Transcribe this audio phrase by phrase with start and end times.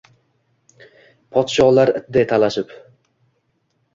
[1.35, 2.73] Podsholar itday talashib